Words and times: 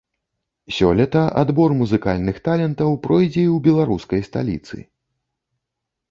Сёлета 0.75 1.19
адбор 1.41 1.75
музыкальных 1.81 2.39
талентаў 2.47 2.95
пройдзе 3.03 3.43
і 3.45 3.51
ў 3.57 3.67
беларускай 3.67 4.21
сталіцы. 4.29 4.81